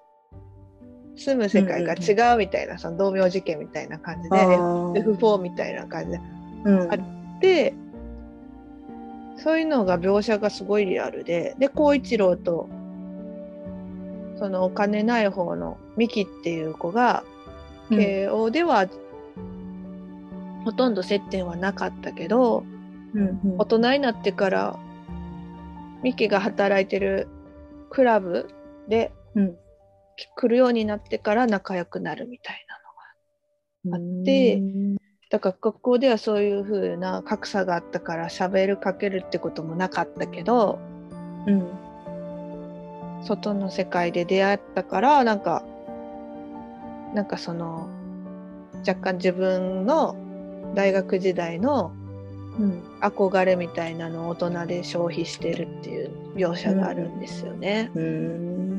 [1.15, 5.17] 住む世界が違うみたいな、その道明寺家みたいな感じであー。
[5.17, 6.21] F4 みたいな感じで
[6.65, 6.93] うん。
[6.93, 6.97] あ
[7.39, 7.73] で
[9.37, 12.69] そういうのが描写がすごいリアルでで孝一郎と
[14.37, 17.23] そのお金ない方のミキっていう子が
[17.89, 17.97] うん。
[17.97, 18.87] 慶応では
[20.65, 22.63] ほとんど接点はなかったけど
[23.13, 23.57] うんうん。
[23.59, 24.79] 大人になってから
[26.01, 27.27] ミキが働いてる
[27.89, 28.49] クラブ
[28.87, 29.57] でうん
[30.35, 32.65] 来るようになってから仲良くなるみたい
[33.85, 34.97] なのがあってうん
[35.29, 40.79] だから学校ではそういう風な格差があったから喋るかけるってこともなかったけど
[41.47, 41.83] うん
[43.23, 45.63] 外の世界で出会ったからなんか
[47.15, 47.89] なんかその
[48.87, 50.15] 若干自分の
[50.75, 51.93] 大学時代の
[52.59, 57.91] うん憧れみたいなのを大人で消費してるっていう描写があるんですよね。
[57.95, 58.72] うん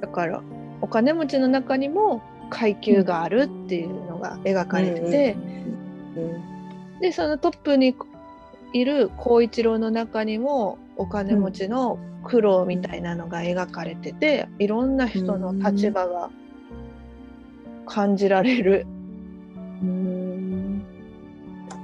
[0.00, 0.42] だから
[0.80, 5.36] お金持ちの中にも階級があるっていうのが描かれてて、
[7.00, 7.94] でそのトップに
[8.72, 16.30] いる孝一郎の中にもお金持ちの苦労みたいなのが描かれてて、いろんな人の立場が
[17.86, 18.86] 感じられる、
[19.82, 20.82] うん。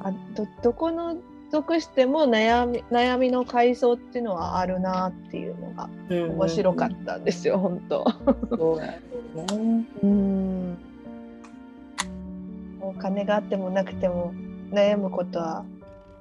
[0.03, 1.17] あどどこの
[1.55, 8.05] 属しても悩み悩みの階層っていうのはあるなっていうのが面白かったんですよ、本当。
[8.57, 9.01] そうやね。
[10.03, 10.77] うん。
[12.81, 14.35] お金があってもなくても
[14.73, 15.65] 悩むことは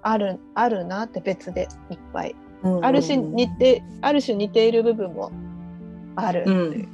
[0.03, 2.35] あるあるなって別でいっぱい、
[2.83, 5.31] あるし似てある種似ている部分も
[6.15, 6.41] ある。
[6.41, 6.87] っていう、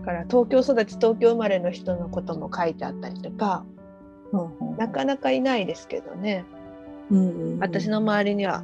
[0.00, 3.64] だから東京育ち東京生まれの人のことも書いてあったりとか、
[4.78, 6.44] なかなかいないですけどね、
[7.60, 8.62] 私の周りには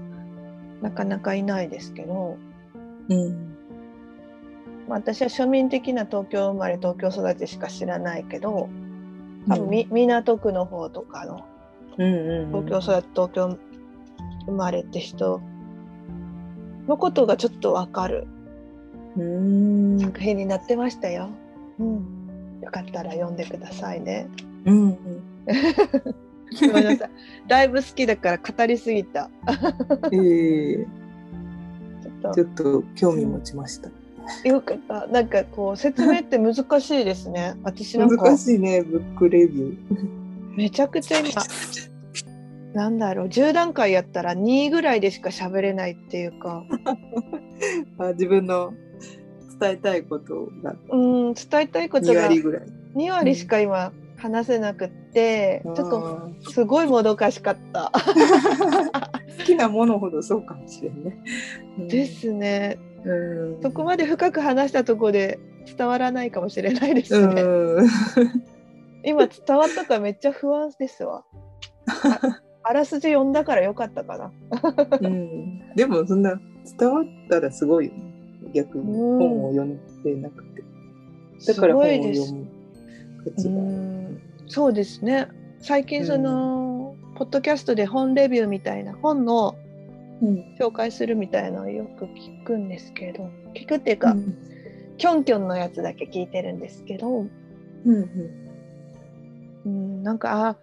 [0.80, 2.36] なかなかいないですけど、
[3.08, 3.56] うん。
[4.88, 8.68] まあ、私は庶民的な東京生まれ東京育ちしか知らないけど
[9.48, 11.44] 多分み、港区の方とかの
[11.96, 13.58] 東京育ち東京
[14.46, 15.40] 生まれって人
[16.88, 18.26] のことがちょっとわかる。
[19.14, 21.28] 作品になってましたよ。
[21.78, 24.26] うん、よかったら読んでくださいね。
[24.64, 25.22] うんうん、
[26.60, 27.10] ごめんなさい。
[27.48, 29.30] だいぶ好きだから語りすぎた。
[30.12, 30.86] えー、
[32.34, 33.90] ちょっと興味持ちました。
[34.44, 35.06] よかった。
[35.06, 37.54] なんかこう説明って難しいですね。
[37.62, 39.76] 私なんか難しいね、ブックレビュー。
[40.56, 41.30] めちゃくちゃ今、
[42.74, 46.64] なんだろう、10段階やったら2ぐらいでしか喋れないっていうか。
[47.98, 48.74] あ自分の
[49.62, 52.62] 伝えたいことがうん伝えたいことが2割ぐらい
[52.96, 57.90] 2割しか今話せなくって、うん、ちょっとすごいもどかしかった。
[59.38, 61.18] 好きなものほどそうかもしれんね、
[61.78, 65.40] うん、ですね、うん、そこまで深く話したところで
[65.76, 67.42] 伝わらないかもしれないですね、
[69.04, 71.24] 今伝わったからめっちゃ不安ですわ。
[72.62, 74.32] あらすじ読んだからよかったかな、
[75.00, 76.40] うん、でもそんな
[76.78, 78.12] 伝わったらすごいよね。
[78.54, 80.62] 逆に本を読んでなくて。
[81.48, 82.61] だから本を読む
[83.24, 83.60] 価値が
[84.48, 85.28] そうですね。
[85.60, 89.56] 最近その、うん、ポッドキャストで本レビューみたいな本の
[90.58, 94.36] 紹介するみたいなのをよく聞くんですけど聞くっていうか、うん、
[94.98, 97.28] キョンキョンのやつだけ聞いてるんですけど、うん
[99.64, 100.56] うん、なんかあ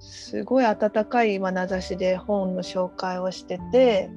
[0.00, 4.08] すごい温かい眼差しで本の紹介をしてて、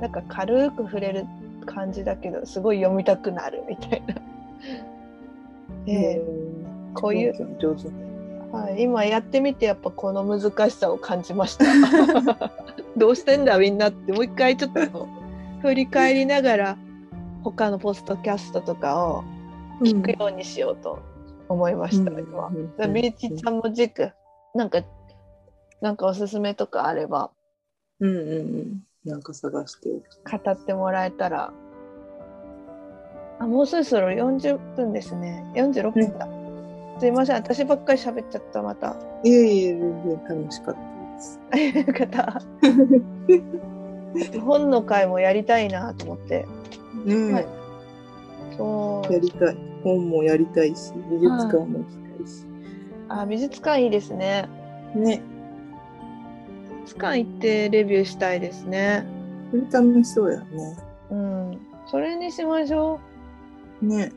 [0.00, 1.26] なんか軽く触れる
[1.66, 4.14] 感じだけどすごい読みたくなるみたいな。
[5.86, 6.22] で
[6.94, 7.56] こういう。
[7.58, 7.88] 上手、
[8.52, 11.64] はい、今やってみてやっぱこの難しさを感じました。
[12.96, 15.08] どうしてんだみんなってもう一回ちょっと
[15.62, 16.78] 振り返りながら
[17.44, 19.24] 他のポストキャストとかを
[19.82, 20.98] 聞くようにしようと
[21.48, 22.50] 思いました、うん、今。
[22.88, 24.12] ビーチちゃんも軸
[24.54, 24.82] なんか
[25.80, 27.30] なんかおすすめとかあれば。
[28.00, 28.82] うんうんうん。
[29.04, 31.52] なんか探して語ってもらえたら
[33.38, 35.44] あもうそろそろ40分ですね。
[35.54, 36.32] 46分だ、ね、
[36.98, 37.36] すいません。
[37.36, 38.96] 私ばっかり喋っちゃったまた。
[39.24, 40.80] いえいえ全然楽しかった
[41.60, 41.88] です。
[41.88, 42.42] よかった。
[44.40, 46.46] 本の会もやりたいなと思って。
[47.04, 47.46] ねはい、
[48.56, 49.12] そう。
[49.12, 49.56] やりたい。
[49.84, 52.44] 本もやりたいし美術館も行きたいし、
[53.08, 54.48] あ美術館いいですね。
[54.94, 55.22] ね。
[56.84, 59.06] 術館行ってレビューしたいですね。
[59.50, 60.46] それ楽しそうやね。
[61.10, 63.07] うん、それにしましょう。
[63.82, 64.12] ね。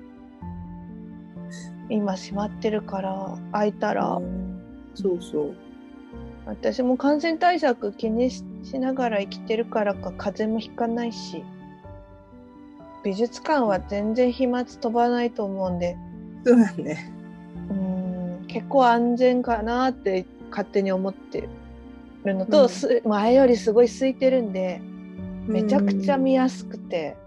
[1.89, 4.62] 今閉まってるから開いたら、うん、
[4.95, 5.56] そうそう。
[6.45, 8.43] 私も感染対策気にし
[8.80, 11.43] ながら生きてるからか風邪もひかないし。
[13.04, 15.97] 美術館は全然飛沫飛ばないと思うんで。
[16.45, 17.12] そうだね。
[17.69, 18.45] うん。
[18.47, 21.50] 結構安全かなって勝手に思ってる
[22.26, 24.82] るのと、うん、前よりすごい空いてるんで
[25.47, 27.17] めちゃくちゃ見やすくて、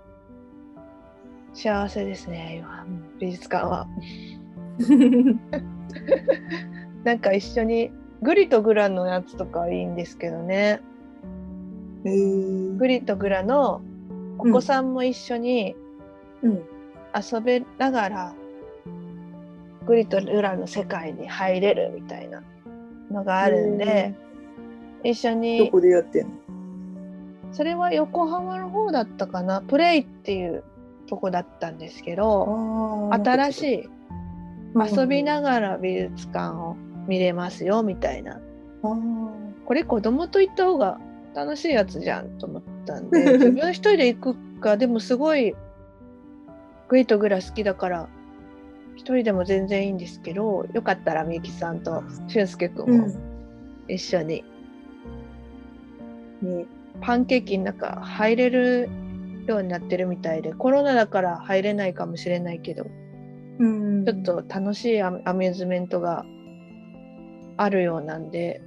[1.55, 2.87] 幸せですね今。
[3.19, 3.89] 美術館は。
[7.05, 10.81] なんか一緒にグリとグラのやつとかはいいんですけどね。
[12.05, 13.81] グリとグラの
[14.39, 15.77] お子さんも一緒に
[16.43, 18.35] 遊べながら、
[18.85, 22.43] うん、グリとグラの世界に入れるみたいな
[23.11, 24.15] のがあるんで、
[25.05, 26.33] 一緒にどこでやってんの？
[27.53, 29.63] それは横浜の方だったかな？
[29.63, 30.65] プレイっていう
[31.15, 33.89] とこだったんですけど新しい
[34.97, 38.41] 遊びながら美術館を見れますよみたいな。
[38.83, 40.99] これ子供と行った方が
[41.35, 45.55] 楽しいやつじゃんと思ったんで 自分一人で行くかでもすごい
[46.89, 48.09] グイとグラ好きだから
[48.95, 52.99] 一人でも全然いいんですけどよかったらみゆきさんと俊介くん。
[52.99, 53.07] も
[53.89, 54.45] 一緒に。
[56.43, 56.67] に
[57.01, 58.91] パンケーキの中入れる
[59.53, 62.87] ようになってるみたいでコロナだから入れないかもしれないけど、
[63.59, 66.25] うん、ちょっと楽しいアミューズメントが
[67.57, 68.61] あるようなんで、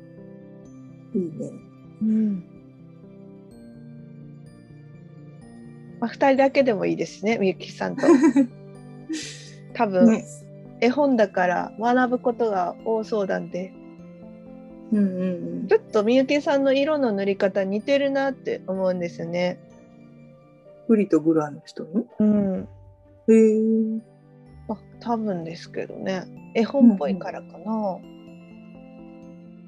[1.14, 1.52] いいね。
[2.02, 2.44] うん
[6.00, 8.04] まあ、2人だけでもいいですねみゆきさんと。
[9.74, 10.26] 多分、ね。
[10.80, 13.74] 絵本だから学ぶことが多そうなんで
[14.92, 15.26] うんう
[15.64, 19.60] んちょっとみゆきさんの色の塗り方似てるなって思うんですよね。
[20.88, 22.06] フリとグラの人に？
[22.20, 22.68] うん、
[23.28, 24.02] へえ。
[24.68, 28.00] まあ、多分ですけどね絵本っぽいからかな、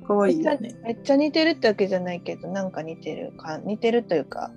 [0.07, 0.75] かわいいよね。
[0.83, 4.51] めっちゃ似てるってわけじゃないけどなんか似てるか似てるというか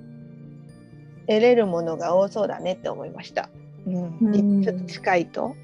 [1.28, 3.50] 得れるものが多そうだねって思いました。
[3.86, 5.54] うんうんちょっと近いと。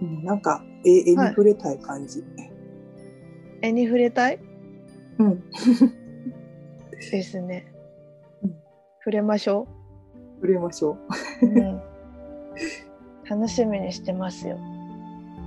[0.00, 2.22] うんなんか、絵絵にはい触れたい感じ。
[3.62, 4.38] 絵に触れたい？
[5.18, 5.42] うん。
[7.10, 7.72] ですね
[8.42, 8.56] うん。
[9.00, 9.66] 触れましょ
[10.36, 10.96] 触れましょ
[11.42, 11.46] う。
[11.46, 11.80] うん、
[13.28, 14.56] 楽しみにしてますよ。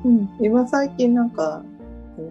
[0.04, 0.08] う。
[0.10, 0.30] うん。
[0.42, 1.64] 今最近なんか、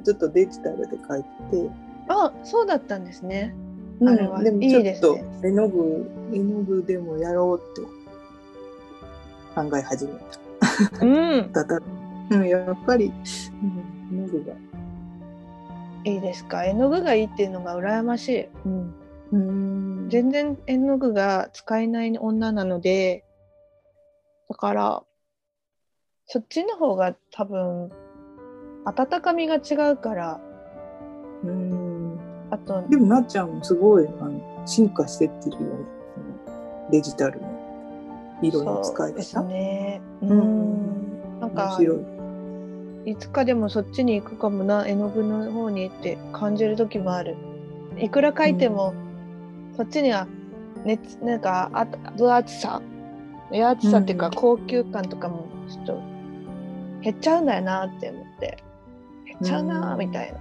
[0.04, 1.70] ちょっとデジタルで描いてて、
[2.08, 3.54] あそうだったんですね。
[4.00, 5.02] うんあれはでもいいちょっとです
[5.42, 7.82] ね絵の具、絵の具でもやろうって
[9.54, 10.12] 考え始め
[11.02, 11.64] うん、た。
[11.64, 11.80] ただ、
[12.30, 13.12] うん、やっぱり、
[14.10, 14.54] うん、絵の具が。
[16.04, 16.64] いいですか？
[16.64, 18.48] 絵の具がいいっていうのが羨ましい。
[18.66, 18.94] うん
[19.32, 23.24] うん全然絵の具が使えない女なので
[24.48, 25.02] だから
[26.26, 27.90] そっちの方が多分
[28.84, 30.40] 温かみが違うから
[31.44, 32.18] うん
[32.50, 35.68] あとでもなっちゃんもすごいあの進化してってるよね。
[36.14, 39.44] そのデジタルの色の使いそうです方。
[39.44, 41.98] ねううんんなん面か白い。
[43.12, 47.36] いつかでもそっちに行くかもな絵の具の方にって感じる時もある
[47.98, 48.94] いくら描いても、
[49.80, 50.26] そっちには
[50.84, 52.82] 熱なんかあ分厚さ
[53.50, 54.32] 分厚さっていうかうん。
[54.34, 56.02] 高級感とかもちょっと
[57.00, 58.62] 減っちゃうんだよなって思って。
[59.24, 59.98] 減っちゃうなうん。
[59.98, 60.38] みたいな、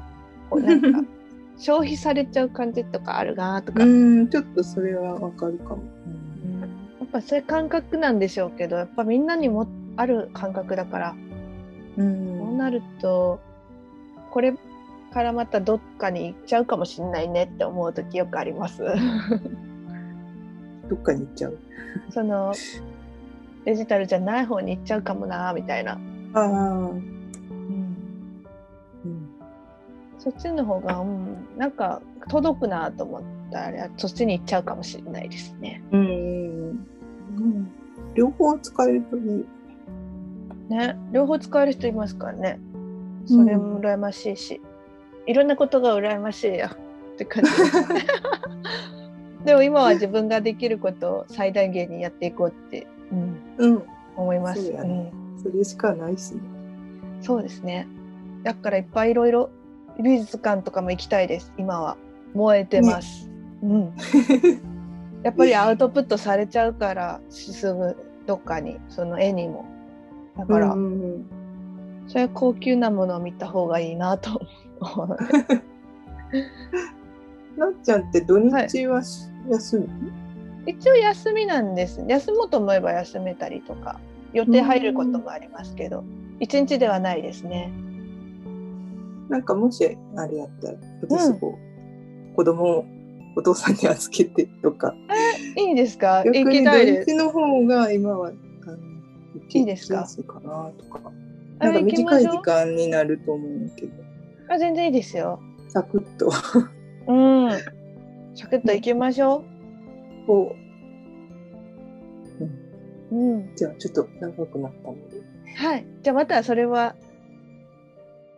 [0.49, 0.89] こうなんか
[1.57, 5.83] 消費されちゃう感じとかあるなとか、うん、ちょっとそれはわかるかも。
[6.43, 6.59] うん。
[6.59, 6.67] や
[7.05, 11.15] っぱそういう感覚なんでしょうけどやっぱみんなにもある感覚だから。
[11.95, 12.39] うん。
[12.39, 13.39] そうなると
[14.31, 14.53] これ
[15.09, 18.83] からまたどっかに行っちゃうかもしれないねって思う時よくあります。
[20.89, 21.57] どっかに行っちゃう？
[22.09, 22.53] その
[23.65, 25.99] デジタルじゃない方に行っちゃうかもなみたいな、
[26.33, 26.89] ああ。
[26.89, 27.95] うん。
[30.17, 35.83] そっちの方が、うん、なんか届くなと思ったらそっちに行っちゃうかもしれないですね。
[35.91, 36.01] うん。
[36.01, 37.71] うん。
[38.15, 39.45] 両方使えるといい。
[40.69, 42.59] ね両方使える人いますからね
[43.25, 44.61] それも羨ましいし、
[45.29, 46.69] いろんなことが羨ましいよ
[47.13, 48.01] って感じですね
[49.45, 53.83] でも今は自分ができることを最大限にやっていこうって、うん、うん。
[54.15, 54.65] 思います。
[54.65, 56.41] そうやねそれしかないしね。
[57.17, 57.87] うん、そうですね。
[58.41, 59.51] だからいっぱいいろいろ
[60.01, 61.53] 美術館とかも行きたいです。
[61.59, 61.95] 今は
[62.33, 63.29] 燃えてます。
[63.61, 63.93] うん。
[65.21, 69.63] やっぱりアウトプットされちゃうから進むどっかにその絵にも。
[70.37, 71.25] だから、うんうんうん
[72.09, 74.41] そういう高級なものを見た方がいいなと。
[77.57, 79.79] なっちゃんって土日はし休
[80.65, 82.01] み、一応休みなんです。
[82.07, 83.99] 休もうと思えば休めたりとか
[84.33, 86.03] 予定入ることもありますけど、
[86.39, 87.71] 一日ではないですね。
[89.29, 91.57] なんかもしあれやったら私こ
[92.31, 92.85] う、子供を
[93.35, 94.93] お父さんに預けてとか
[95.57, 96.23] いいですか？
[96.25, 97.07] 逆行きにたいです。
[97.07, 98.35] 土日の方が今はい
[99.61, 100.07] いですか？
[100.25, 101.11] かなとか
[101.59, 103.91] あなんか短い時間になると思うけど
[104.49, 105.39] あ全然いいですよ。
[105.69, 106.31] サクッと
[107.07, 107.51] うん。
[108.35, 109.43] サクッと行きましょ
[110.25, 110.55] こ
[113.11, 113.15] う。
[113.15, 113.39] うん。
[113.39, 115.21] うじゃあちょっと長くなったので
[115.55, 115.85] はい。
[116.01, 116.95] じゃあまたそれは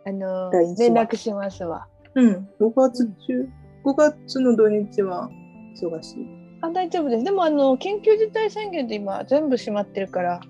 [0.04, 1.86] あの連絡しますわ。
[2.14, 3.48] うん5月中
[3.84, 5.30] 5月の土日は
[5.74, 6.26] 忙しい
[6.60, 7.24] あ大丈夫です。
[7.24, 10.40] でもあの緊急事態宣言で今全部閉まってるから、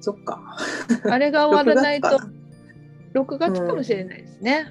[0.00, 0.40] そっか
[1.10, 2.20] あれが終わらないと
[3.16, 4.66] 6月か6月かもしれないですね。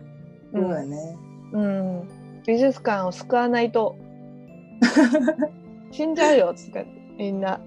[0.51, 1.17] なそうだね、
[1.53, 2.07] うん。
[2.45, 3.97] 美術館を救わないと
[5.91, 6.85] 死んじゃうよとか
[7.17, 7.59] みんな。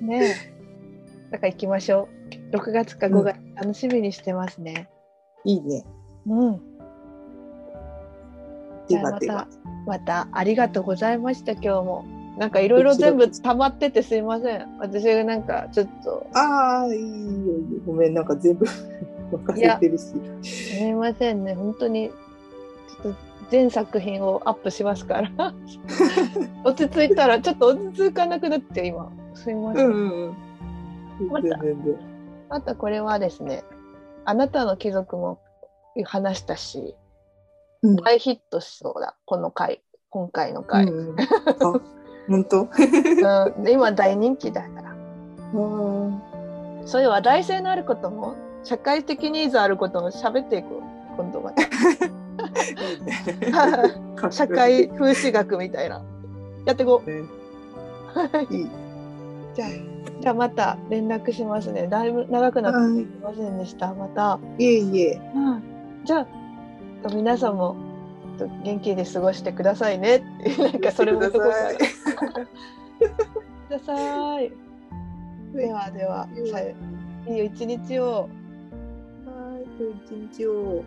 [0.00, 0.34] ねえ。
[1.30, 2.08] だから行きましょ
[2.52, 2.56] う。
[2.56, 4.88] 6月か5月、楽しみにしてますね。
[5.44, 5.84] いいね
[6.26, 6.60] うん。
[8.88, 9.48] じゃあまた
[9.86, 12.17] またありがとうございました今日も。
[12.38, 14.78] なんかいろいろ全部溜まっててすいません。
[14.78, 16.24] 私がなんかちょっと。
[16.34, 17.00] ああいいよ。
[17.00, 18.14] いいよごめん。
[18.14, 18.64] なんか全部
[19.32, 20.04] 任せてるし。
[20.44, 21.54] すみませんね。
[21.54, 23.18] 本当にちょっと
[23.50, 25.52] 全作品をアップしますから。
[26.62, 29.10] 落ち着いたらちょっと落ち着かなくなって今。
[29.34, 29.86] すいません。
[29.86, 30.36] うんうん
[31.20, 31.28] うん。
[31.28, 31.58] また
[32.50, 33.64] あとこれはですね、
[34.24, 35.40] あなたの貴族も
[36.04, 36.94] 話したし、
[37.82, 37.96] うん。
[37.96, 40.84] 大ヒットしそうだ、この回、今回の回。
[40.84, 41.16] うん。
[41.18, 41.97] あ
[42.28, 42.66] 本当う
[43.60, 44.90] んで今大人気だから。
[44.90, 44.94] あ
[46.88, 50.84] そういう話題性のあることも、社会的ニーズあることも喋っていこう、
[51.16, 51.52] 今度は。
[54.30, 56.02] 社会風刺学みたいな。
[56.64, 57.10] やっていこう。
[57.10, 57.24] ね
[58.14, 58.70] はいいい
[59.54, 59.68] じゃあ、
[60.20, 61.88] じゃあまた連絡しますね。
[61.88, 63.92] だいぶ長くなってはいすみませんでした。
[63.92, 64.40] また。
[64.58, 65.20] いえいえ
[66.04, 66.26] じゃあ、
[67.14, 67.76] 皆さんも
[68.46, 72.46] 元気で過ごしてくださいねって、 なんかそれも言っとこうかな。
[72.46, 74.52] ください。
[75.54, 76.28] ではでは、
[77.26, 78.28] いいよ一日を。
[79.26, 80.84] はい一日を